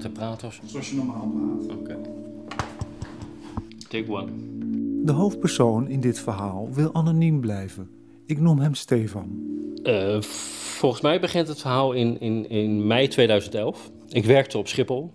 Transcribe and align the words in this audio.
te 0.00 0.10
praten 0.10 0.48
of 0.48 0.54
zo? 0.54 0.62
Zoals 0.66 0.90
je 0.90 0.96
normaal 0.96 1.28
praat. 1.28 1.78
Oké. 1.78 1.98
Take 3.88 4.12
one. 4.12 4.30
De 5.04 5.12
hoofdpersoon 5.12 5.88
in 5.88 6.00
dit 6.00 6.18
verhaal 6.18 6.68
wil 6.72 6.94
anoniem 6.94 7.40
blijven. 7.40 7.90
Ik 8.26 8.40
noem 8.40 8.58
hem 8.58 8.74
Stefan. 8.74 9.48
Uh, 9.82 10.20
volgens 10.20 11.02
mij 11.02 11.20
begint 11.20 11.48
het 11.48 11.60
verhaal 11.60 11.92
in, 11.92 12.20
in, 12.20 12.48
in 12.48 12.86
mei 12.86 13.08
2011. 13.08 13.90
Ik 14.08 14.24
werkte 14.24 14.58
op 14.58 14.68
Schiphol. 14.68 15.12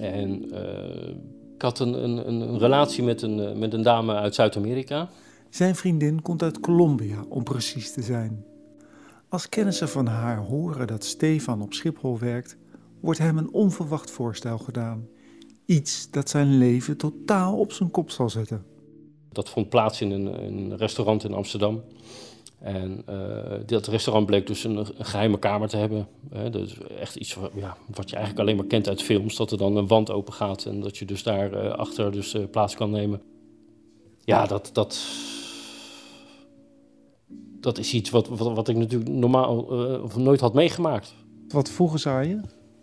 En 0.00 0.54
uh, 0.54 1.08
ik 1.54 1.62
had 1.62 1.78
een, 1.78 2.04
een, 2.04 2.28
een 2.28 2.58
relatie 2.58 3.04
met 3.04 3.22
een, 3.22 3.58
met 3.58 3.72
een 3.72 3.82
dame 3.82 4.14
uit 4.14 4.34
Zuid-Amerika. 4.34 5.08
Zijn 5.50 5.76
vriendin 5.76 6.22
komt 6.22 6.42
uit 6.42 6.60
Colombia, 6.60 7.24
om 7.28 7.42
precies 7.42 7.92
te 7.92 8.02
zijn. 8.02 8.44
Als 9.28 9.48
kennissen 9.48 9.88
van 9.88 10.06
haar 10.06 10.38
horen 10.38 10.86
dat 10.86 11.04
Stefan 11.04 11.62
op 11.62 11.72
Schiphol 11.72 12.18
werkt, 12.18 12.56
wordt 13.00 13.18
hem 13.18 13.38
een 13.38 13.52
onverwacht 13.52 14.10
voorstel 14.10 14.58
gedaan. 14.58 15.08
Iets 15.64 16.10
dat 16.10 16.28
zijn 16.28 16.58
leven 16.58 16.96
totaal 16.96 17.58
op 17.58 17.72
zijn 17.72 17.90
kop 17.90 18.10
zal 18.10 18.30
zetten. 18.30 18.64
Dat 19.32 19.48
vond 19.48 19.68
plaats 19.68 20.00
in 20.00 20.10
een, 20.10 20.44
een 20.44 20.76
restaurant 20.76 21.24
in 21.24 21.34
Amsterdam. 21.34 21.82
En 22.58 23.04
uh, 23.10 23.58
dat 23.66 23.86
restaurant 23.86 24.26
bleek 24.26 24.46
dus 24.46 24.64
een, 24.64 24.76
een 24.76 24.86
geheime 24.98 25.38
kamer 25.38 25.68
te 25.68 25.76
hebben. 25.76 26.08
Hè, 26.30 26.50
dus 26.50 26.78
echt 26.78 27.16
iets 27.16 27.34
wat, 27.34 27.50
ja, 27.54 27.76
wat 27.94 28.10
je 28.10 28.16
eigenlijk 28.16 28.46
alleen 28.46 28.56
maar 28.56 28.66
kent 28.66 28.88
uit 28.88 29.02
films. 29.02 29.36
Dat 29.36 29.50
er 29.50 29.58
dan 29.58 29.76
een 29.76 29.86
wand 29.86 30.10
open 30.10 30.32
gaat 30.32 30.64
en 30.64 30.80
dat 30.80 30.98
je 30.98 31.04
dus 31.04 31.22
daar 31.22 31.64
uh, 31.64 31.70
achter 31.70 32.12
dus, 32.12 32.34
uh, 32.34 32.44
plaats 32.50 32.74
kan 32.74 32.90
nemen. 32.90 33.22
Ja, 34.24 34.46
dat, 34.46 34.70
dat, 34.72 35.04
dat 37.60 37.78
is 37.78 37.92
iets 37.92 38.10
wat, 38.10 38.28
wat, 38.28 38.54
wat 38.54 38.68
ik 38.68 38.76
natuurlijk 38.76 39.10
normaal 39.10 39.56
of 40.02 40.16
nooit 40.16 40.40
had 40.40 40.54
meegemaakt. 40.54 41.14
Wat 41.48 41.70
vroegen 41.70 41.98
zou 41.98 42.24
je? 42.24 42.40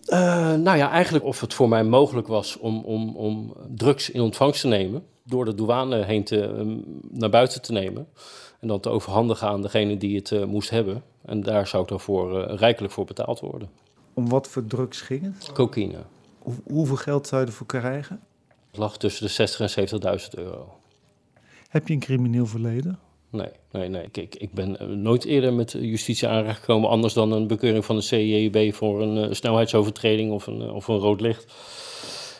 Uh, 0.08 0.54
nou 0.54 0.78
ja, 0.78 0.90
eigenlijk 0.90 1.26
of 1.26 1.42
het 1.42 1.54
voor 1.54 1.70
mij 1.70 1.84
mogelijk 1.84 2.28
was 2.28 2.58
om, 2.58 2.84
om, 2.84 3.16
om 3.16 3.54
drugs 3.76 4.10
in 4.10 4.22
ontvangst 4.22 4.62
te 4.62 4.68
nemen. 4.68 5.06
Door 5.24 5.46
de 5.46 5.56
douane 5.56 6.04
heen 6.04 6.24
te, 6.24 6.44
um, 6.44 6.84
naar 7.10 7.30
buiten 7.30 7.62
te 7.62 7.72
nemen. 7.72 8.08
En 8.60 8.68
dan 8.68 8.80
te 8.80 8.90
overhandigen 8.90 9.48
aan 9.48 9.62
degene 9.62 9.98
die 9.98 10.16
het 10.16 10.32
uh, 10.32 10.44
moest 10.44 10.70
hebben. 10.70 11.04
En 11.26 11.44
daar 11.44 11.68
zou 11.68 11.84
ik 11.84 11.90
dan 11.90 12.00
voor, 12.00 12.50
uh, 12.50 12.56
rijkelijk 12.58 12.94
voor 12.94 13.06
betaald 13.06 13.40
worden. 13.40 13.70
Om 14.14 14.30
wat 14.30 14.48
voor 14.48 14.66
drugs 14.66 15.02
ging 15.02 15.24
het? 15.24 15.52
Cocaïne. 15.54 16.04
Hoe, 16.40 16.56
hoeveel 16.64 16.96
geld 16.96 17.28
zou 17.28 17.42
je 17.42 17.48
ervoor 17.48 17.68
krijgen? 17.68 18.20
Het 18.70 18.78
lag 18.78 18.98
tussen 18.98 19.26
de 19.26 19.32
60 19.32 19.76
en 19.76 20.20
70.000 20.20 20.30
euro. 20.30 20.78
Heb 21.70 21.88
je 21.88 21.94
een 21.94 22.00
crimineel 22.00 22.46
verleden? 22.46 23.00
Nee, 23.30 23.50
nee, 23.72 23.90
nee. 23.90 24.08
Ik, 24.12 24.36
ik 24.36 24.52
ben 24.52 25.02
nooit 25.02 25.26
eerder 25.26 25.54
met 25.54 25.72
justitie 25.72 26.28
aangekomen 26.28 26.90
anders 26.90 27.14
dan 27.14 27.32
een 27.32 27.48
bekeuring 27.48 27.86
van 27.86 27.96
de 27.96 28.02
CJB 28.02 28.74
voor 28.74 29.02
een 29.02 29.18
uh, 29.18 29.34
snelheidsovertreding 29.34 30.32
of 30.32 30.48
een, 30.48 30.72
of 30.72 30.88
een 30.88 30.98
rood 30.98 31.22
licht. 31.22 31.54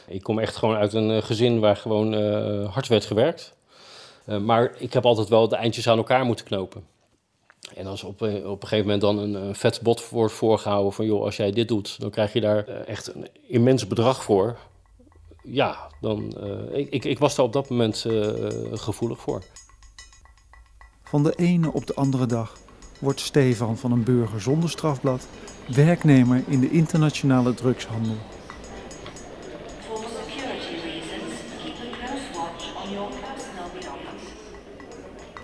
Ik 0.08 0.24
kom 0.24 0.40
echt 0.40 0.56
gewoon 0.56 0.76
uit 0.76 0.94
een 0.94 1.24
gezin 1.24 1.60
waar 1.60 1.76
gewoon 1.76 2.14
hard 2.64 2.88
werd 2.88 3.06
gewerkt. 3.06 3.56
Maar 4.42 4.76
ik 4.78 4.94
heb 4.94 5.06
altijd 5.06 5.28
wel 5.28 5.48
de 5.48 5.56
eindjes 5.56 5.90
aan 5.90 5.98
elkaar 5.98 6.26
moeten 6.26 6.46
knopen. 6.46 6.86
En 7.76 7.86
als 7.86 8.04
op, 8.04 8.22
op 8.22 8.62
een 8.62 8.68
gegeven 8.68 8.84
moment 8.86 9.02
dan 9.02 9.18
een, 9.18 9.34
een 9.34 9.56
vet 9.56 9.82
bod 9.82 10.10
wordt 10.10 10.34
voorgehouden 10.34 10.94
van... 10.94 11.06
joh, 11.06 11.24
als 11.24 11.38
jij 11.38 11.52
dit 11.52 11.68
doet, 11.68 12.00
dan 12.00 12.10
krijg 12.10 12.34
je 12.34 12.42
daar 12.42 12.68
echt 12.68 13.16
een 13.16 13.28
immens 13.48 13.88
bedrag 13.88 14.24
voor. 14.24 14.58
Ja, 15.44 15.92
dan... 16.02 16.38
ik, 16.72 16.90
ik, 16.90 17.06
ik 17.06 17.20
was 17.20 17.36
daar 17.36 17.46
op 17.46 17.54
dat 17.54 17.70
moment 17.70 18.06
gevoelig 18.72 19.20
voor. 19.20 19.44
Van 21.10 21.24
de 21.24 21.34
ene 21.36 21.74
op 21.74 21.88
de 21.88 21.94
andere 21.94 22.26
dag 22.26 22.58
wordt 23.00 23.20
Stefan 23.20 23.78
van 23.78 23.92
een 23.92 24.04
burger 24.04 24.42
zonder 24.42 24.70
strafblad 24.70 25.28
werknemer 25.68 26.44
in 26.48 26.60
de 26.60 26.70
internationale 26.70 27.54
drugshandel. 27.54 28.16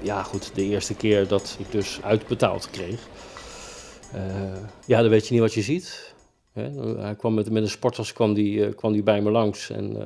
Ja, 0.02 0.24
goed, 0.24 0.56
de 0.56 0.64
eerste 0.64 0.96
keer 0.96 1.28
dat 1.28 1.56
ik 1.60 1.72
dus 1.72 2.02
uitbetaald 2.02 2.70
kreeg, 2.70 3.08
uh, 4.16 4.22
ja, 4.86 5.02
dan 5.02 5.10
weet 5.10 5.28
je 5.28 5.34
niet 5.34 5.42
wat 5.42 5.54
je 5.54 5.62
ziet. 5.62 6.16
Hè? 6.52 6.70
Hij 7.02 7.16
kwam 7.16 7.34
met, 7.34 7.52
met 7.52 7.64
een 7.64 7.70
sporttas 7.70 8.14
kwam 8.14 8.34
die, 8.34 8.68
uh, 8.68 8.76
kwam 8.76 8.92
die 8.92 9.04
bij 9.04 9.22
me 9.22 9.32
langs 9.32 9.70
en 9.70 9.96
uh, 9.96 10.04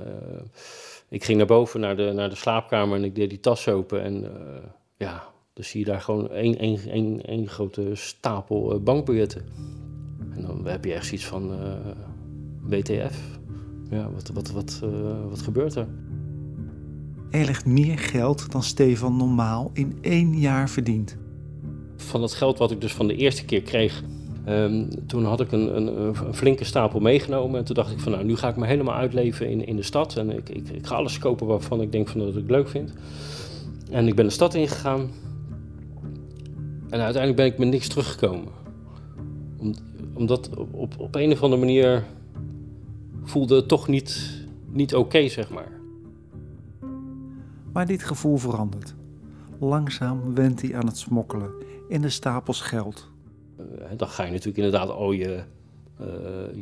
ik 1.10 1.24
ging 1.24 1.38
naar 1.38 1.48
boven 1.48 1.80
naar 1.80 1.96
de, 1.96 2.12
naar 2.12 2.30
de 2.30 2.36
slaapkamer 2.36 2.98
en 2.98 3.04
ik 3.04 3.16
deed 3.16 3.30
die 3.30 3.40
tas 3.40 3.68
open 3.68 4.04
en 4.04 4.26
ja, 4.98 5.36
dan 5.58 5.66
zie 5.66 5.80
je 5.80 5.86
daar 5.86 6.02
gewoon 6.02 6.30
één, 6.32 6.58
één, 6.58 6.80
één, 6.90 7.22
één 7.26 7.48
grote 7.48 7.92
stapel 7.94 8.76
uh, 8.76 8.80
bankbiljetten. 8.80 9.46
En 10.36 10.42
dan 10.42 10.68
heb 10.68 10.86
je 10.86 10.94
echt 10.94 11.06
zoiets 11.06 11.26
van 11.26 11.52
uh, 11.52 11.74
WTF. 12.62 13.40
Ja, 13.90 14.12
wat, 14.12 14.30
wat, 14.34 14.52
wat, 14.52 14.82
uh, 14.84 14.90
wat 15.30 15.42
gebeurt 15.42 15.76
er? 15.76 15.88
Er 17.32 17.46
ligt 17.46 17.66
meer 17.66 18.00
geld 18.00 18.52
dan 18.52 18.64
Stefan 18.64 19.18
normaal 19.18 19.70
in 19.74 19.98
één 20.02 20.40
jaar 20.40 20.70
verdient. 20.70 21.18
Van 21.96 22.22
dat 22.22 22.34
geld 22.34 22.58
wat 22.58 22.72
ik 22.72 22.82
dus 22.82 22.94
van 22.94 23.08
de 23.08 23.16
eerste 23.16 23.46
keer 23.46 23.62
kreeg, 23.62 24.04
um, 24.48 24.90
toen 25.08 25.26
had 25.26 25.40
ik 25.40 25.52
een, 25.52 25.76
een, 25.76 26.02
een, 26.06 26.34
flinke 26.34 26.64
stapel 26.64 27.00
meegenomen. 27.00 27.60
En 27.60 27.66
toen 27.66 27.76
dacht 27.76 27.92
ik 27.92 28.00
van 28.00 28.12
nou, 28.12 28.24
nu 28.24 28.36
ga 28.36 28.50
ik 28.50 28.56
me 28.56 28.66
helemaal 28.66 28.96
uitleven 28.96 29.50
in, 29.50 29.66
in 29.68 29.76
de 29.76 29.84
stad. 29.84 30.18
En 30.18 30.30
ik, 30.30 30.50
ik, 30.50 30.70
ik 30.70 30.88
ga 30.88 30.96
alles 30.96 31.18
kopen 31.18 31.48
waarvan 31.48 31.82
ik 31.82 31.92
denk 31.92 32.08
van 32.08 32.20
dat 32.20 32.36
ik 32.36 32.50
leuk 32.50 32.70
vind. 32.70 32.94
En 33.92 34.08
ik 34.08 34.16
ben 34.16 34.26
de 34.26 34.32
stad 34.32 34.54
ingegaan. 34.54 35.10
En 36.90 37.00
uiteindelijk 37.00 37.36
ben 37.36 37.46
ik 37.46 37.58
met 37.58 37.68
niks 37.68 37.88
teruggekomen. 37.88 38.52
Om, 39.58 39.74
omdat 40.14 40.50
op, 40.72 41.00
op 41.00 41.16
een 41.16 41.32
of 41.32 41.44
andere 41.44 41.62
manier 41.62 42.06
voelde 43.24 43.56
het 43.56 43.68
toch 43.68 43.88
niet, 43.88 44.44
niet 44.66 44.96
oké, 44.96 45.06
okay, 45.06 45.30
zeg 45.30 45.50
maar. 45.50 45.72
Maar 47.74 47.86
dit 47.86 48.04
gevoel 48.04 48.38
verandert. 48.38 48.96
Langzaam 49.60 50.36
wendt 50.36 50.62
hij 50.62 50.76
aan 50.76 50.86
het 50.86 50.98
smokkelen 50.98 51.50
in 51.88 52.02
de 52.02 52.10
stapels 52.10 52.62
geld. 52.62 53.08
Uh, 53.60 53.66
dan 53.98 54.08
ga 54.08 54.24
je 54.24 54.32
natuurlijk 54.32 54.58
inderdaad 54.58 54.90
al 54.90 55.12
je, 55.12 55.44
uh, 56.02 56.08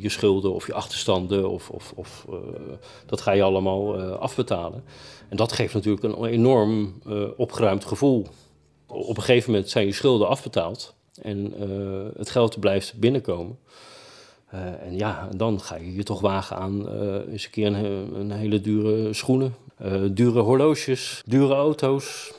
je 0.01 0.09
schulden 0.09 0.53
of 0.53 0.67
je 0.67 0.73
achterstanden, 0.73 1.49
of, 1.49 1.69
of, 1.69 1.93
of 1.95 2.25
uh, 2.29 2.35
dat 3.05 3.21
ga 3.21 3.31
je 3.31 3.43
allemaal 3.43 3.97
afbetalen. 4.17 4.83
En 5.29 5.37
dat 5.37 5.51
geeft 5.51 5.73
natuurlijk 5.73 6.03
een 6.03 6.25
enorm 6.25 6.93
opgeruimd 7.37 7.85
gevoel 7.85 8.27
op 8.87 9.17
een 9.17 9.23
gegeven 9.23 9.51
moment 9.51 9.69
zijn 9.69 9.85
je 9.85 9.93
schulden 9.93 10.27
afbetaald 10.27 10.95
en 11.21 11.63
uh, 11.69 12.07
het 12.17 12.29
geld 12.29 12.59
blijft 12.59 12.99
binnenkomen. 12.99 13.59
Uh, 14.53 14.81
en 14.81 14.97
ja, 14.97 15.29
dan 15.35 15.61
ga 15.61 15.75
je 15.75 15.95
je 15.95 16.03
toch 16.03 16.21
wagen 16.21 16.57
aan 16.57 17.01
uh, 17.01 17.31
eens 17.31 17.45
een 17.45 17.51
keer 17.51 17.67
een, 17.67 18.15
een 18.15 18.31
hele 18.31 18.61
dure 18.61 19.13
schoenen, 19.13 19.55
dure 20.11 20.39
horloges, 20.39 21.23
dure 21.25 21.53
auto's, 21.53 22.33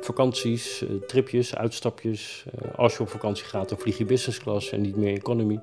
vakanties, 0.00 0.84
tripjes, 1.06 1.54
uitstapjes. 1.54 2.44
als 2.76 2.96
je 2.96 3.00
op 3.00 3.08
vakantie 3.08 3.44
gaat, 3.44 3.68
dan 3.68 3.78
vlieg 3.78 3.98
je 3.98 4.04
business 4.04 4.38
class 4.38 4.70
en 4.70 4.80
niet 4.80 4.96
meer 4.96 5.16
economy. 5.16 5.60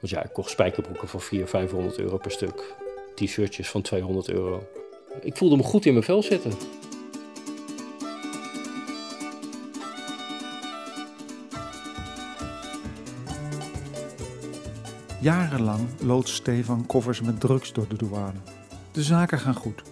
Want 0.00 0.12
ja, 0.12 0.24
ik 0.24 0.32
kocht 0.32 0.50
spijkerbroeken 0.50 1.08
voor 1.08 1.20
400, 1.20 1.50
500 1.50 1.98
euro 1.98 2.16
per 2.16 2.30
stuk, 2.30 2.74
t-shirtjes 3.14 3.68
van 3.68 3.82
200 3.82 4.28
euro. 4.28 4.68
Ik 5.20 5.36
voelde 5.36 5.56
me 5.56 5.62
goed 5.62 5.86
in 5.86 5.92
mijn 5.92 6.04
vel 6.04 6.22
zitten. 6.22 6.52
Jarenlang 15.28 15.88
loodst 16.00 16.34
Stefan 16.34 16.86
koffers 16.86 17.20
met 17.20 17.40
drugs 17.40 17.72
door 17.72 17.88
de 17.88 17.96
douane. 17.96 18.38
De 18.92 19.02
zaken 19.02 19.38
gaan 19.38 19.54
goed. 19.54 19.82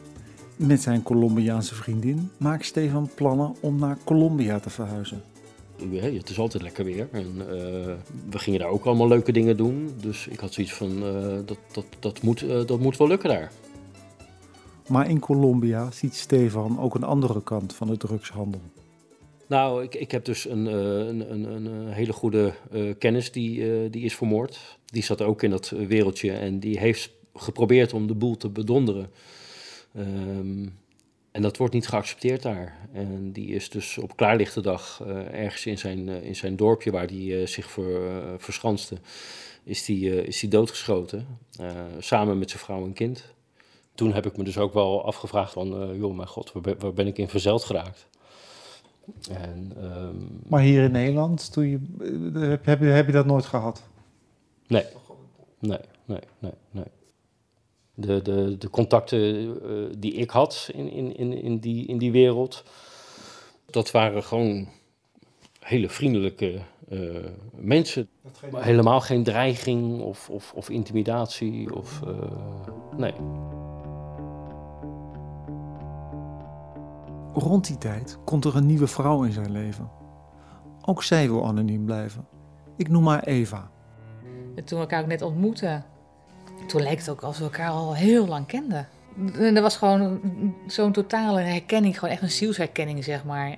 Met 0.57 0.83
zijn 0.83 1.03
Colombiaanse 1.03 1.75
vriendin 1.75 2.31
maakt 2.37 2.65
Stefan 2.65 3.11
plannen 3.15 3.55
om 3.61 3.79
naar 3.79 3.99
Colombia 4.05 4.61
te 4.61 4.71
verhuizen. 4.71 5.23
Ja, 5.91 6.03
het 6.03 6.31
is 6.31 6.39
altijd 6.39 6.63
lekker 6.63 6.85
weer. 6.85 7.09
En, 7.13 7.27
uh, 7.39 7.45
we 8.31 8.39
gingen 8.39 8.61
daar 8.61 8.69
ook 8.69 8.85
allemaal 8.85 9.09
leuke 9.09 9.33
dingen 9.33 9.57
doen. 9.57 9.95
Dus 10.01 10.27
ik 10.27 10.41
had 10.41 10.53
zoiets 10.53 10.73
van, 10.73 10.91
uh, 10.91 11.39
dat, 11.47 11.59
dat, 11.73 11.87
dat, 11.99 12.23
moet, 12.23 12.43
uh, 12.43 12.67
dat 12.67 12.81
moet 12.81 12.97
wel 12.97 13.09
lukken 13.09 13.29
daar. 13.29 13.53
Maar 14.89 15.11
in 15.11 15.19
Colombia 15.19 15.91
ziet 15.91 16.15
Stefan 16.15 16.81
ook 16.81 16.95
een 16.95 17.05
andere 17.05 17.43
kant 17.43 17.75
van 17.75 17.87
de 17.87 17.97
drugshandel. 17.97 18.61
Nou, 19.49 19.83
ik, 19.83 19.95
ik 19.95 20.11
heb 20.11 20.25
dus 20.25 20.49
een, 20.49 20.67
een, 20.67 21.33
een, 21.33 21.45
een 21.45 21.93
hele 21.93 22.13
goede 22.13 22.53
uh, 22.73 22.95
kennis 22.99 23.33
die, 23.33 23.91
die 23.91 24.05
is 24.05 24.15
vermoord. 24.15 24.79
Die 24.87 25.03
zat 25.03 25.23
ook 25.23 25.43
in 25.43 25.51
dat 25.51 25.69
wereldje 25.69 26.33
en 26.33 26.59
die 26.59 26.79
heeft 26.79 27.11
geprobeerd 27.35 27.93
om 27.93 28.07
de 28.07 28.15
boel 28.15 28.37
te 28.37 28.49
bedonderen. 28.49 29.11
Um, 29.99 30.79
en 31.31 31.43
dat 31.43 31.57
wordt 31.57 31.75
niet 31.75 31.89
geaccepteerd 31.89 32.43
daar. 32.43 32.89
En 32.93 33.33
die 33.33 33.49
is 33.49 33.71
dus 33.71 33.99
op 33.99 34.17
klaarlichte 34.17 34.61
dag 34.61 35.03
ergens 35.33 35.67
in 35.67 35.79
zijn, 35.79 36.09
in 36.09 36.37
zijn 36.37 36.57
dorpje 36.57 36.91
waar 36.91 37.07
hij 37.07 37.47
zich 37.47 37.71
ver, 37.71 38.41
verschanste, 38.41 38.97
is 39.65 39.85
die, 39.85 40.27
is 40.27 40.41
doodgeschoten. 40.41 41.27
samen 41.99 42.39
met 42.39 42.51
zijn 42.51 42.63
vrouw 42.63 42.85
en 42.85 42.93
kind. 42.93 43.25
Toen 43.95 44.13
heb 44.13 44.27
ik 44.27 44.37
me 44.37 44.45
dus 44.45 44.59
ook 44.59 44.73
wel 44.73 45.05
afgevraagd 45.05 45.53
van, 45.53 45.97
joh 45.99 46.17
mijn 46.17 46.29
god, 46.29 46.53
waar, 46.53 46.77
waar 46.79 46.93
ben 46.93 47.07
ik 47.07 47.19
in 47.19 47.29
verzeld 47.29 47.65
geraakt? 47.65 48.09
En, 49.31 49.73
um... 49.85 50.41
Maar 50.49 50.61
hier 50.61 50.83
in 50.83 50.91
Nederland, 50.91 51.53
toen 51.53 51.67
je, 51.67 51.81
heb, 52.49 52.65
heb, 52.65 52.81
je, 52.81 52.87
heb 52.87 53.07
je 53.07 53.13
dat 53.13 53.27
nooit 53.27 53.47
gehad? 53.47 53.83
Nee. 54.67 54.85
Nee, 55.59 55.79
nee, 56.05 56.21
nee, 56.39 56.53
nee. 56.71 56.85
De, 57.95 58.23
de, 58.23 58.59
de 58.59 58.71
contacten 58.71 60.01
die 60.01 60.13
ik 60.13 60.31
had 60.31 60.69
in, 60.73 60.91
in, 60.91 61.17
in, 61.17 61.43
in, 61.43 61.59
die, 61.59 61.87
in 61.87 61.99
die 61.99 62.13
wereld, 62.13 62.65
dat 63.67 63.91
waren 63.91 64.23
gewoon 64.23 64.69
hele 65.61 65.89
vriendelijke 65.89 66.61
mensen. 67.51 68.09
Helemaal 68.55 69.01
geen 69.01 69.23
dreiging 69.23 70.01
of, 70.01 70.31
of, 70.31 70.53
of 70.55 70.71
intimidatie. 70.71 71.75
Of, 71.75 72.03
nee. 72.97 73.15
Rond 77.37 77.67
die 77.67 77.79
tijd 77.79 78.19
komt 78.25 78.45
er 78.45 78.57
een 78.57 78.67
nieuwe 78.67 78.87
vrouw 78.87 79.23
in 79.23 79.33
zijn 79.33 79.51
leven. 79.51 79.91
Ook 80.85 81.03
zij 81.03 81.29
wil 81.29 81.47
anoniem 81.47 81.85
blijven. 81.85 82.27
Ik 82.77 82.89
noem 82.89 83.07
haar 83.07 83.23
Eva. 83.23 83.71
En 84.55 84.65
toen 84.65 84.79
we 84.79 84.85
elkaar 84.85 85.01
ook 85.01 85.07
net 85.07 85.23
ontmoetten, 85.23 85.85
toen 86.67 86.83
leek 86.83 86.99
het 86.99 87.11
ook 87.11 87.21
alsof 87.21 87.39
we 87.39 87.45
elkaar 87.45 87.71
al 87.71 87.95
heel 87.95 88.27
lang 88.27 88.47
kenden. 88.47 88.89
En 89.35 89.57
er 89.57 89.63
was 89.63 89.77
gewoon 89.77 90.21
zo'n 90.67 90.93
totale 90.93 91.41
herkenning, 91.41 91.99
gewoon 91.99 92.15
echt 92.15 92.23
een 92.23 92.31
zielsherkenning, 92.31 93.05
zeg 93.05 93.25
maar. 93.25 93.57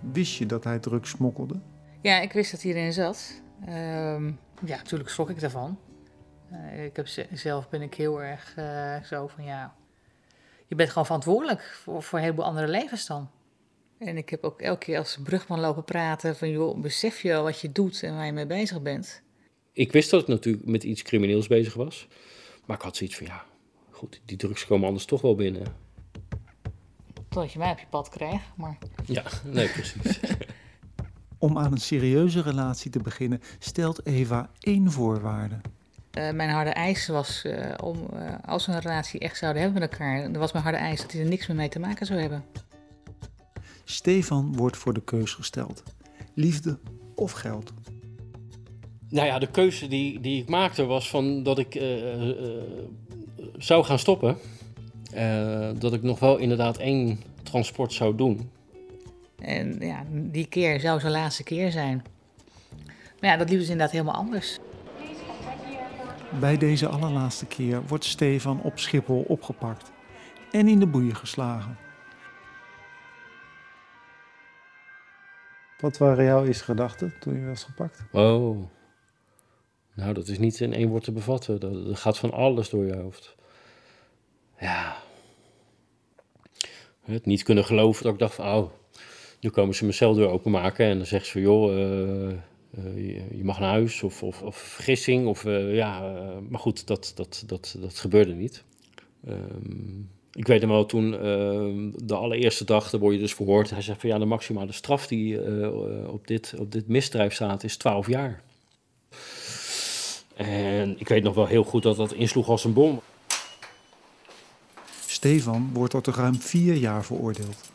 Wist 0.00 0.36
je 0.36 0.46
dat 0.46 0.64
hij 0.64 0.78
drugs 0.78 1.10
smokkelde? 1.10 1.60
Ja, 2.00 2.20
ik 2.20 2.32
wist 2.32 2.50
dat 2.50 2.62
hij 2.62 2.72
erin 2.72 2.92
zat. 2.92 3.42
Ehm, 3.64 4.26
ja, 4.64 4.76
natuurlijk 4.76 5.10
schrok 5.10 5.30
ik 5.30 5.40
daarvan. 5.40 5.78
Uh, 6.52 6.84
ik 6.84 6.96
heb 6.96 7.06
zelf 7.32 7.68
ben 7.68 7.82
ik 7.82 7.94
heel 7.94 8.22
erg 8.22 8.56
uh, 8.58 9.02
zo 9.02 9.26
van 9.26 9.44
ja, 9.44 9.74
je 10.70 10.76
bent 10.76 10.88
gewoon 10.88 11.04
verantwoordelijk 11.04 11.78
voor, 11.82 12.02
voor 12.02 12.18
een 12.18 12.24
heleboel 12.24 12.44
andere 12.44 12.68
levens 12.68 13.06
dan. 13.06 13.30
En 13.98 14.16
ik 14.16 14.28
heb 14.28 14.44
ook 14.44 14.60
elke 14.60 14.84
keer 14.84 14.98
als 14.98 15.18
brugman 15.22 15.60
lopen 15.60 15.84
praten 15.84 16.36
van 16.36 16.50
joh, 16.50 16.80
besef 16.80 17.20
je 17.20 17.34
wat 17.34 17.60
je 17.60 17.72
doet 17.72 18.02
en 18.02 18.14
waar 18.14 18.26
je 18.26 18.32
mee 18.32 18.46
bezig 18.46 18.82
bent. 18.82 19.22
Ik 19.72 19.92
wist 19.92 20.10
dat 20.10 20.20
ik 20.20 20.28
natuurlijk 20.28 20.66
met 20.66 20.84
iets 20.84 21.02
crimineels 21.02 21.46
bezig 21.46 21.74
was. 21.74 22.08
Maar 22.66 22.76
ik 22.76 22.82
had 22.82 22.96
zoiets 22.96 23.16
van 23.16 23.26
ja, 23.26 23.44
goed, 23.90 24.20
die 24.24 24.36
drugs 24.36 24.66
komen 24.66 24.86
anders 24.86 25.04
toch 25.04 25.20
wel 25.20 25.34
binnen. 25.34 25.62
Totdat 27.14 27.52
je 27.52 27.58
mij 27.58 27.70
op 27.70 27.78
je 27.78 27.86
pad 27.90 28.08
krijgt, 28.08 28.56
maar... 28.56 28.78
Ja, 29.04 29.24
nee, 29.44 29.68
precies. 29.68 30.20
Om 31.38 31.58
aan 31.58 31.72
een 31.72 31.80
serieuze 31.80 32.42
relatie 32.42 32.90
te 32.90 32.98
beginnen 32.98 33.40
stelt 33.58 34.06
Eva 34.06 34.50
één 34.60 34.90
voorwaarde. 34.90 35.60
Uh, 36.18 36.30
mijn 36.30 36.50
harde 36.50 36.70
eis 36.70 37.06
was 37.06 37.42
uh, 37.46 37.74
om, 37.82 37.96
uh, 38.14 38.34
als 38.46 38.66
we 38.66 38.72
een 38.72 38.80
relatie 38.80 39.20
echt 39.20 39.36
zouden 39.36 39.62
hebben 39.62 39.80
met 39.80 39.90
elkaar, 39.90 40.22
dan 40.22 40.32
was 40.40 40.52
mijn 40.52 40.64
harde 40.64 40.78
eis 40.78 41.00
dat 41.00 41.12
hij 41.12 41.20
er 41.20 41.28
niks 41.28 41.46
meer 41.46 41.56
mee 41.56 41.68
te 41.68 41.78
maken 41.78 42.06
zou 42.06 42.20
hebben. 42.20 42.44
Stefan 43.84 44.56
wordt 44.56 44.76
voor 44.76 44.94
de 44.94 45.02
keus 45.04 45.32
gesteld: 45.32 45.82
liefde 46.34 46.78
of 47.14 47.32
geld. 47.32 47.72
Nou 49.08 49.26
ja, 49.26 49.38
de 49.38 49.50
keuze 49.50 49.88
die, 49.88 50.20
die 50.20 50.42
ik 50.42 50.48
maakte 50.48 50.84
was 50.84 51.10
van 51.10 51.42
dat 51.42 51.58
ik 51.58 51.82
zou 53.56 53.84
gaan 53.84 53.98
stoppen. 53.98 54.36
dat 55.78 55.92
ik 55.92 56.02
nog 56.02 56.18
wel 56.18 56.36
inderdaad 56.36 56.76
één 56.76 57.20
transport 57.42 57.92
zou 57.92 58.16
doen. 58.16 58.50
En 59.38 59.76
ja, 59.80 60.04
die 60.12 60.46
keer 60.46 60.80
zou 60.80 61.00
zijn 61.00 61.12
laatste 61.12 61.42
keer 61.42 61.70
zijn. 61.70 62.02
Maar 63.20 63.30
ja, 63.30 63.36
dat 63.36 63.48
liep 63.48 63.58
dus 63.58 63.68
inderdaad 63.68 63.92
helemaal 63.92 64.14
anders. 64.14 64.58
Bij 66.38 66.56
deze 66.56 66.88
allerlaatste 66.88 67.46
keer 67.46 67.86
wordt 67.86 68.04
Stefan 68.04 68.62
op 68.62 68.78
Schiphol 68.78 69.24
opgepakt 69.28 69.92
en 70.50 70.68
in 70.68 70.78
de 70.78 70.86
boeien 70.86 71.16
geslagen. 71.16 71.76
Wat 75.80 75.98
waren 75.98 76.24
jouw 76.24 76.44
eerste 76.44 76.64
gedachten 76.64 77.14
toen 77.20 77.40
je 77.40 77.46
was 77.46 77.64
gepakt? 77.64 78.02
Oh, 78.12 78.64
nou 79.94 80.14
dat 80.14 80.28
is 80.28 80.38
niet 80.38 80.60
in 80.60 80.72
één 80.72 80.88
woord 80.88 81.04
te 81.04 81.12
bevatten. 81.12 81.60
Dat, 81.60 81.98
gaat 81.98 82.18
van 82.18 82.32
alles 82.32 82.70
door 82.70 82.86
je 82.86 82.96
hoofd. 82.96 83.36
Ja, 84.58 84.96
het 87.04 87.26
niet 87.26 87.42
kunnen 87.42 87.64
geloven 87.64 88.02
dat 88.02 88.12
ik 88.12 88.18
dacht 88.18 88.34
van, 88.34 88.46
oh, 88.46 88.70
nu 89.40 89.50
komen 89.50 89.74
ze 89.74 89.82
mijn 89.82 89.96
celdeur 89.96 90.28
openmaken 90.28 90.86
en 90.86 90.96
dan 90.96 91.06
zeggen 91.06 91.26
ze 91.26 91.32
van, 91.32 91.40
joh, 91.40 91.78
uh, 91.78 92.36
uh, 92.78 93.30
je, 93.36 93.44
mag 93.44 93.58
naar 93.58 93.70
huis 93.70 94.02
of, 94.02 94.22
of, 94.22 94.42
of 94.42 94.56
vergissing. 94.56 95.26
Of, 95.26 95.44
uh, 95.44 95.74
ja, 95.74 96.12
uh, 96.14 96.36
maar 96.48 96.60
goed, 96.60 96.86
dat, 96.86 97.12
dat, 97.14 97.42
dat, 97.46 97.76
dat 97.80 97.98
gebeurde 97.98 98.34
niet. 98.34 98.64
Um, 99.28 100.10
ik 100.32 100.46
weet 100.46 100.60
hem 100.60 100.70
wel 100.70 100.86
toen, 100.86 101.14
ehm, 101.14 101.90
de 102.04 102.14
allereerste 102.14 102.64
dag, 102.64 102.90
daar 102.90 103.00
word 103.00 103.14
je 103.14 103.20
dus 103.20 103.34
verhoord. 103.34 103.70
Hij 103.70 103.82
zegt 103.82 104.00
van 104.00 104.10
ja, 104.10 104.18
de 104.18 104.24
maximale 104.24 104.72
straf 104.72 105.06
die 105.06 105.38
op, 106.08 106.26
dit, 106.26 106.54
op 106.58 106.72
dit 106.72 106.88
misdrijf 106.88 107.34
staat 107.34 107.64
is 107.64 107.76
12 107.76 108.06
jaar. 108.06 108.42
En 110.36 111.00
ik 111.00 111.08
weet 111.08 111.22
nog 111.22 111.34
wel 111.34 111.46
heel 111.46 111.64
goed 111.64 111.82
dat 111.82 111.96
dat 111.96 112.12
insloeg 112.12 112.48
als 112.48 112.64
een 112.64 112.72
bom. 112.72 113.00
Stefan 115.06 115.70
wordt 115.72 115.92
tot 115.92 116.06
ruim 116.06 116.34
vier 116.34 116.74
jaar 116.74 117.04
veroordeeld. 117.04 117.70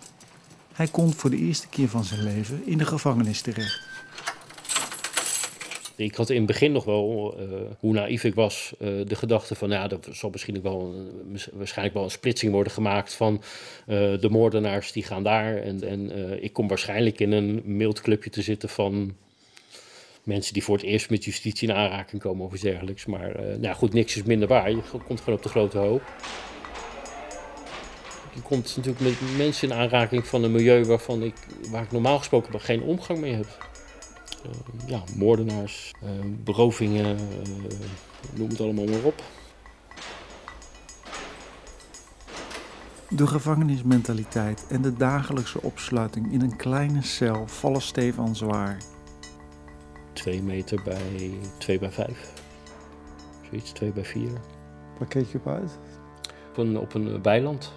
Hij 0.73 0.87
komt 0.87 1.15
voor 1.15 1.29
de 1.29 1.37
eerste 1.37 1.67
keer 1.67 1.87
van 1.87 2.03
zijn 2.03 2.23
leven 2.23 2.61
in 2.65 2.77
de 2.77 2.85
gevangenis 2.85 3.41
terecht. 3.41 3.94
Ik 5.95 6.15
had 6.15 6.29
in 6.29 6.37
het 6.37 6.45
begin 6.45 6.71
nog 6.71 6.83
wel, 6.85 7.35
uh, 7.39 7.47
hoe 7.79 7.93
naïef 7.93 8.23
ik 8.23 8.35
was, 8.35 8.73
uh, 8.79 9.05
de 9.07 9.15
gedachte 9.15 9.55
van, 9.55 9.69
ja, 9.69 9.89
er 9.89 9.99
zal 10.11 10.29
misschien 10.29 10.61
wel 10.61 10.81
een, 10.81 11.39
waarschijnlijk 11.53 11.95
wel 11.95 12.05
een 12.05 12.11
splitsing 12.11 12.51
worden 12.51 12.73
gemaakt 12.73 13.13
van 13.13 13.41
uh, 13.87 14.19
de 14.19 14.29
moordenaars 14.29 14.91
die 14.91 15.03
gaan 15.03 15.23
daar. 15.23 15.57
En, 15.57 15.83
en 15.83 16.11
ik 16.43 16.53
kom 16.53 16.67
waarschijnlijk 16.67 17.19
in 17.19 17.31
een 17.31 17.61
mild 17.65 18.01
clubje 18.01 18.29
te 18.29 18.41
zitten 18.41 18.69
van 18.69 19.15
mensen 20.23 20.53
die 20.53 20.63
voor 20.63 20.75
het 20.75 20.85
eerst 20.85 21.09
met 21.09 21.23
justitie 21.23 21.67
in 21.67 21.75
aanraking 21.75 22.21
komen 22.21 22.45
of 22.45 22.53
iets 22.53 22.61
dergelijks. 22.61 23.05
Maar 23.05 23.59
nou 23.59 23.75
goed, 23.75 23.93
niks 23.93 24.15
is 24.15 24.23
minder 24.23 24.47
waar. 24.47 24.69
Je 24.69 24.81
komt 25.07 25.19
gewoon 25.19 25.37
op 25.37 25.43
de 25.43 25.49
grote 25.49 25.77
hoop. 25.77 26.01
Je 28.33 28.41
komt 28.41 28.75
natuurlijk 28.75 29.03
met 29.03 29.37
mensen 29.37 29.69
in 29.69 29.75
aanraking 29.75 30.27
van 30.27 30.43
een 30.43 30.51
milieu 30.51 30.85
waarvan 30.85 31.23
ik, 31.23 31.35
waar 31.69 31.83
ik 31.83 31.91
normaal 31.91 32.17
gesproken 32.17 32.61
geen 32.61 32.81
omgang 32.81 33.19
mee 33.19 33.33
heb. 33.33 33.73
Eh, 34.45 34.87
ja, 34.87 35.03
moordenaars, 35.15 35.93
eh, 36.01 36.09
berovingen, 36.43 37.17
eh, 37.17 37.23
noem 38.33 38.49
het 38.49 38.61
allemaal 38.61 38.85
maar 38.85 39.03
op. 39.03 39.23
De 43.09 43.27
gevangenismentaliteit 43.27 44.67
en 44.69 44.81
de 44.81 44.93
dagelijkse 44.93 45.61
opsluiting 45.61 46.31
in 46.31 46.41
een 46.41 46.55
kleine 46.55 47.01
cel 47.01 47.47
vallen 47.47 47.81
Stefan 47.81 48.35
zwaar. 48.35 48.77
Twee 50.13 50.41
meter 50.41 50.81
bij 50.83 51.33
twee 51.57 51.79
bij 51.79 51.91
vijf. 51.91 52.33
Zoiets, 53.49 53.71
twee 53.71 53.91
bij 53.91 54.05
vier. 54.05 54.31
Waar 54.99 55.07
keek 55.07 55.31
je 55.31 55.37
op 55.37 55.47
uit? 55.47 55.77
Op 56.49 56.57
een, 56.57 56.77
op 56.77 56.93
een 56.93 57.21
weiland. 57.21 57.73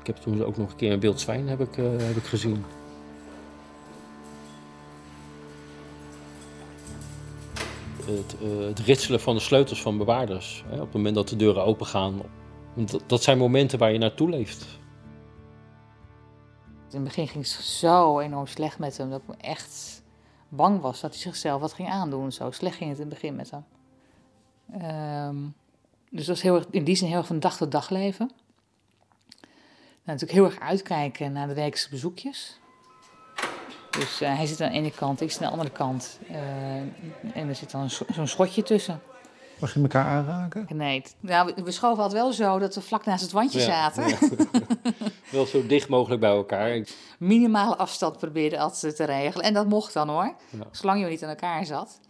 Ik 0.00 0.06
heb 0.06 0.16
toen 0.16 0.44
ook 0.44 0.56
nog 0.56 0.70
een 0.70 0.76
keer 0.76 0.92
een 0.92 1.00
wild 1.00 1.20
zwijn 1.20 1.48
heb 1.48 1.60
ik, 1.60 1.76
uh, 1.76 1.90
heb 1.96 2.16
ik 2.16 2.24
gezien. 2.24 2.64
Het, 8.16 8.36
uh, 8.42 8.66
het, 8.66 8.78
ritselen 8.78 9.20
van 9.20 9.34
de 9.34 9.40
sleutels 9.40 9.82
van 9.82 9.98
bewaarders. 9.98 10.64
Hè, 10.66 10.74
op 10.74 10.80
het 10.80 10.92
moment 10.92 11.14
dat 11.14 11.28
de 11.28 11.36
deuren 11.36 11.64
open 11.64 11.86
gaan. 11.86 12.20
Dat, 12.74 13.02
dat, 13.06 13.22
zijn 13.22 13.38
momenten 13.38 13.78
waar 13.78 13.92
je 13.92 13.98
naartoe 13.98 14.28
leeft. 14.28 14.80
In 16.90 16.98
het 16.98 17.04
begin 17.04 17.28
ging 17.28 17.44
het 17.44 17.52
zo 17.64 18.20
enorm 18.20 18.46
slecht 18.46 18.78
met 18.78 18.96
hem 18.96 19.10
dat 19.10 19.22
ik 19.28 19.40
echt 19.40 20.02
bang 20.48 20.80
was 20.80 21.00
dat 21.00 21.10
hij 21.10 21.20
zichzelf 21.20 21.60
wat 21.60 21.72
ging 21.72 21.88
aandoen. 21.88 22.32
Zo 22.32 22.50
slecht 22.50 22.76
ging 22.76 22.90
het 22.90 22.98
in 22.98 23.04
het 23.04 23.14
begin 23.14 23.36
met 23.36 23.50
hem. 23.50 23.64
Um, 25.28 25.54
dus 26.10 26.26
dat 26.26 26.34
was 26.34 26.42
heel 26.42 26.54
erg, 26.54 26.66
in 26.70 26.84
die 26.84 26.96
zin 26.96 27.08
heel 27.08 27.16
erg 27.16 27.26
van 27.26 27.40
dag 27.40 27.56
tot 27.56 27.70
dag 27.70 27.90
leven. 27.90 28.30
Nou, 30.04 30.18
natuurlijk 30.18 30.32
heel 30.32 30.44
erg 30.44 30.60
uitkijken 30.60 31.32
naar 31.32 31.48
de 31.48 31.54
weekse 31.54 31.90
bezoekjes. 31.90 32.60
Dus 33.98 34.22
uh, 34.22 34.36
hij 34.36 34.46
zit 34.46 34.60
aan 34.60 34.70
de 34.70 34.74
ene 34.74 34.90
kant, 34.90 35.20
ik 35.20 35.30
zit 35.30 35.40
aan 35.40 35.46
de 35.46 35.52
andere 35.52 35.70
kant. 35.70 36.18
Uh, 36.30 36.36
en 37.34 37.48
er 37.48 37.54
zit 37.54 37.70
dan 37.70 37.90
zo'n 37.90 38.26
schotje 38.26 38.62
tussen. 38.62 39.00
Mag 39.58 39.74
je 39.74 39.80
elkaar 39.80 40.06
aanraken? 40.06 40.66
Nee. 40.68 41.02
Nou, 41.20 41.52
we, 41.56 41.62
we 41.62 41.70
schoven 41.70 42.02
altijd 42.02 42.22
wel 42.22 42.32
zo 42.32 42.58
dat 42.58 42.74
we 42.74 42.80
vlak 42.80 43.04
naast 43.04 43.22
het 43.22 43.32
wandje 43.32 43.58
ja, 43.58 43.64
zaten. 43.64 44.08
Ja. 44.08 44.18
wel 45.32 45.46
zo 45.46 45.66
dicht 45.66 45.88
mogelijk 45.88 46.20
bij 46.20 46.30
elkaar. 46.30 46.86
Minimale 47.18 47.76
afstand 47.76 48.18
probeerde 48.18 48.58
altijd 48.58 48.96
te 48.96 49.04
regelen. 49.04 49.44
En 49.44 49.54
dat 49.54 49.66
mocht 49.66 49.92
dan 49.92 50.08
hoor. 50.08 50.34
Ja. 50.50 50.66
Zolang 50.70 51.00
je 51.00 51.06
niet 51.06 51.22
aan 51.22 51.28
elkaar 51.28 51.66
zat 51.66 52.00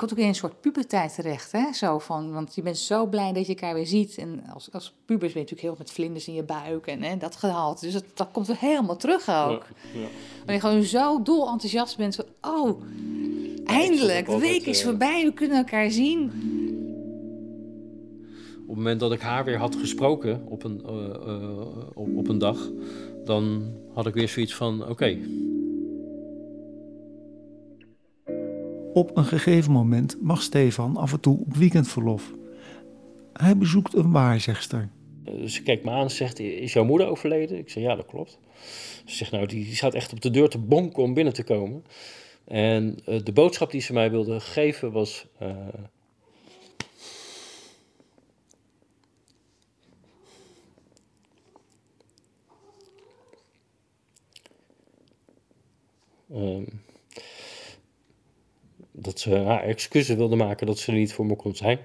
komt 0.00 0.12
ook 0.12 0.18
in 0.18 0.26
een 0.26 0.34
soort 0.34 0.60
puberteit 0.60 1.14
terecht. 1.14 1.52
Hè? 1.52 1.72
Zo 1.72 1.98
van, 1.98 2.32
want 2.32 2.54
je 2.54 2.62
bent 2.62 2.78
zo 2.78 3.06
blij 3.06 3.32
dat 3.32 3.46
je 3.46 3.54
elkaar 3.54 3.74
weer 3.74 3.86
ziet. 3.86 4.18
En 4.18 4.42
als, 4.54 4.72
als 4.72 4.92
pubers 5.04 5.32
ben 5.32 5.42
je 5.42 5.48
natuurlijk 5.48 5.60
heel 5.60 5.74
met 5.78 5.90
vlinders 5.90 6.28
in 6.28 6.34
je 6.34 6.42
buik 6.42 6.86
en 6.86 7.02
hè, 7.02 7.16
dat 7.16 7.36
gehaald. 7.36 7.80
Dus 7.80 7.92
dat, 7.92 8.04
dat 8.14 8.28
komt 8.32 8.48
er 8.48 8.56
helemaal 8.58 8.96
terug 8.96 9.28
ook. 9.28 9.66
Ja, 9.92 10.00
ja. 10.46 10.52
je 10.52 10.60
gewoon 10.60 10.82
zo 10.82 11.22
dol 11.22 11.48
enthousiast 11.48 11.96
bent. 11.96 12.14
Van, 12.14 12.24
oh, 12.40 12.82
eindelijk, 13.64 14.26
de 14.26 14.38
week 14.38 14.66
is 14.66 14.82
voorbij, 14.82 15.24
we 15.24 15.32
kunnen 15.32 15.56
elkaar 15.56 15.90
zien. 15.90 16.24
Op 18.60 18.76
het 18.76 18.76
moment 18.76 19.00
dat 19.00 19.12
ik 19.12 19.20
haar 19.20 19.44
weer 19.44 19.58
had 19.58 19.76
gesproken 19.76 20.44
op 20.48 20.64
een, 20.64 20.82
uh, 20.86 20.92
uh, 21.26 21.60
op, 21.60 21.66
op 21.66 21.79
een 22.30 22.38
dag, 22.38 22.70
dan 23.24 23.62
had 23.94 24.06
ik 24.06 24.14
weer 24.14 24.28
zoiets 24.28 24.54
van: 24.54 24.88
oké, 24.88 25.16
Op 28.92 29.16
een 29.16 29.24
gegeven 29.24 29.72
moment 29.72 30.16
mag 30.20 30.42
Stefan 30.42 30.96
af 30.96 31.12
en 31.12 31.20
toe 31.20 31.38
op 31.40 31.56
weekendverlof. 31.56 32.32
Hij 33.32 33.56
bezoekt 33.56 33.94
een 33.94 34.10
waarzegster. 34.10 34.88
Dus 35.24 35.54
ze 35.54 35.62
kijkt 35.62 35.84
me 35.84 35.90
aan 35.90 36.02
en 36.02 36.10
zegt, 36.10 36.38
is 36.38 36.72
jouw 36.72 36.84
moeder 36.84 37.08
overleden? 37.08 37.58
Ik 37.58 37.70
zeg, 37.70 37.82
ja, 37.82 37.94
dat 37.94 38.06
klopt. 38.06 38.38
Ze 39.04 39.16
zegt, 39.16 39.30
nou, 39.30 39.46
die, 39.46 39.64
die 39.64 39.74
staat 39.74 39.94
echt 39.94 40.12
op 40.12 40.20
de 40.20 40.30
deur 40.30 40.48
te 40.48 40.58
bonken 40.58 41.02
om 41.02 41.14
binnen 41.14 41.32
te 41.32 41.44
komen. 41.44 41.84
En 42.44 42.98
uh, 43.08 43.24
de 43.24 43.32
boodschap 43.32 43.70
die 43.70 43.80
ze 43.80 43.92
mij 43.92 44.10
wilde 44.10 44.40
geven 44.40 44.92
was... 44.92 45.26
Uh, 45.42 45.48
um, 56.34 56.82
dat 58.92 59.20
ze 59.20 59.36
haar 59.36 59.62
excuses 59.62 60.16
wilde 60.16 60.36
maken 60.36 60.66
dat 60.66 60.78
ze 60.78 60.92
er 60.92 60.98
niet 60.98 61.12
voor 61.12 61.26
me 61.26 61.36
kon 61.36 61.56
zijn. 61.56 61.78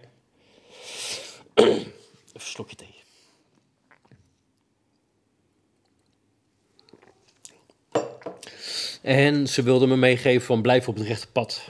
Even 1.53 1.93
een 2.33 2.41
slokje 2.41 2.75
thee. 2.75 2.93
En 9.01 9.47
ze 9.47 9.63
wilde 9.63 9.87
me 9.87 9.95
meegeven 9.95 10.45
van 10.45 10.61
blijf 10.61 10.87
op 10.87 10.95
het 10.95 11.07
rechte 11.07 11.31
pad. 11.31 11.63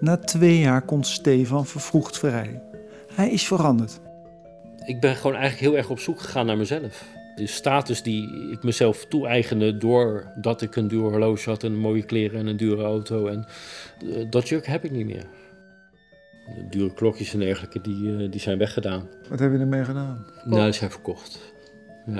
Na 0.00 0.18
twee 0.18 0.58
jaar 0.58 0.82
komt 0.82 1.06
Stefan 1.06 1.66
vervroegd 1.66 2.18
vrij. 2.18 2.62
Hij 3.12 3.30
is 3.30 3.46
veranderd. 3.46 4.00
Ik 4.84 5.00
ben 5.00 5.16
gewoon 5.16 5.36
eigenlijk 5.36 5.70
heel 5.70 5.76
erg 5.76 5.90
op 5.90 5.98
zoek 5.98 6.20
gegaan 6.20 6.46
naar 6.46 6.56
mezelf. 6.56 7.17
De 7.38 7.46
status 7.46 8.02
die 8.02 8.50
ik 8.52 8.62
mezelf 8.62 9.04
toe-eigende 9.06 9.76
doordat 9.76 10.62
ik 10.62 10.76
een 10.76 10.88
duur 10.88 11.00
horloge 11.00 11.50
had 11.50 11.62
en 11.64 11.76
mooie 11.76 12.02
kleren 12.02 12.38
en 12.40 12.46
een 12.46 12.56
dure 12.56 12.82
auto. 12.82 13.26
En 13.26 13.46
eh, 14.14 14.24
dat 14.30 14.48
juk 14.48 14.66
heb 14.66 14.84
ik 14.84 14.90
niet 14.90 15.06
meer. 15.06 15.24
De 16.56 16.66
dure 16.70 16.94
klokjes 16.94 17.32
en 17.32 17.38
dergelijke, 17.40 17.80
die, 17.80 18.16
eh, 18.16 18.30
die 18.30 18.40
zijn 18.40 18.58
weggedaan. 18.58 19.08
Wat 19.28 19.38
heb 19.38 19.52
je 19.52 19.58
ermee 19.58 19.84
gedaan? 19.84 20.26
Nou, 20.44 20.62
die 20.64 20.72
zijn 20.72 20.90
verkocht. 20.90 21.52
Ja. 22.06 22.14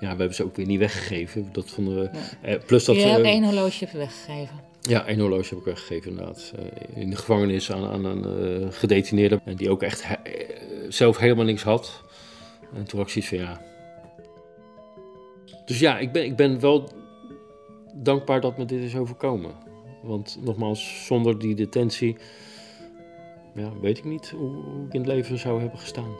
ja, 0.00 0.10
we 0.12 0.16
hebben 0.18 0.34
ze 0.34 0.44
ook 0.44 0.56
weer 0.56 0.66
niet 0.66 0.78
weggegeven. 0.78 1.48
Dat 1.52 1.70
vonden 1.70 1.94
we. 2.00 2.10
Eh, 2.42 2.58
plus 2.66 2.84
dat 2.84 2.96
Je 2.96 3.02
hebt 3.02 3.24
één 3.24 3.44
horloge 3.44 3.88
weggegeven. 3.92 4.60
Ja, 4.80 5.06
één 5.06 5.18
horloge 5.20 5.48
heb 5.48 5.58
ik 5.58 5.64
weggegeven 5.64 6.10
inderdaad. 6.10 6.52
Eh, 6.58 7.02
in 7.02 7.10
de 7.10 7.16
gevangenis 7.16 7.72
aan, 7.72 7.84
aan 7.86 8.04
een 8.04 8.24
eh, 8.62 8.66
gedetineerde. 8.70 9.40
En 9.44 9.56
die 9.56 9.70
ook 9.70 9.82
echt 9.82 10.02
he- 10.06 10.16
zelf 10.88 11.16
helemaal 11.18 11.44
niks 11.44 11.62
had. 11.62 12.02
En 12.74 12.84
toen 12.84 12.98
had 12.98 13.08
ik 13.08 13.12
zoiets 13.12 13.28
van 13.30 13.38
ja. 13.38 13.60
Dus 15.64 15.78
ja, 15.78 15.98
ik 15.98 16.12
ben, 16.12 16.24
ik 16.24 16.36
ben 16.36 16.60
wel 16.60 16.88
dankbaar 17.94 18.40
dat 18.40 18.58
me 18.58 18.64
dit 18.64 18.80
is 18.80 18.96
overkomen. 18.96 19.52
Want 20.02 20.38
nogmaals, 20.40 21.06
zonder 21.06 21.38
die 21.38 21.54
detentie. 21.54 22.16
Ja, 23.54 23.72
weet 23.80 23.98
ik 23.98 24.04
niet 24.04 24.30
hoe, 24.30 24.50
hoe 24.50 24.86
ik 24.86 24.92
in 24.92 25.00
het 25.00 25.08
leven 25.08 25.38
zou 25.38 25.60
hebben 25.60 25.78
gestaan. 25.78 26.14